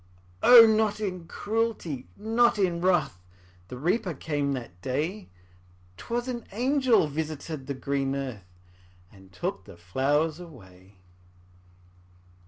O, 0.41 0.65
not 0.65 0.99
in 0.99 1.27
cruelty, 1.27 2.07
not 2.17 2.57
in 2.57 2.81
wrath, 2.81 3.21
The 3.67 3.77
Reaper 3.77 4.15
came 4.15 4.53
that 4.53 4.81
day; 4.81 5.29
'Twas 5.95 6.27
an 6.27 6.43
angel 6.51 7.07
visited 7.07 7.67
the 7.67 7.75
green 7.75 8.15
earth, 8.15 8.57
And 9.11 9.31
took 9.31 9.65
the 9.65 9.77
flowers 9.77 10.39
away. 10.39 10.95